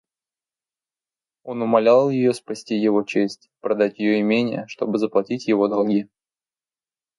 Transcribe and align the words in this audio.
Он 1.43 1.61
умолял 1.61 2.09
ее 2.09 2.33
спасти 2.33 2.73
его 2.75 3.03
честь, 3.03 3.51
продать 3.59 3.99
ее 3.99 4.19
имение, 4.19 4.65
чтобы 4.67 4.97
заплатить 4.97 5.47
его 5.47 5.67
долги. 5.67 6.09